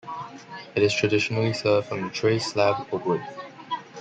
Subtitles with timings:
[0.73, 3.21] It is traditionally served on a tray slab or wood.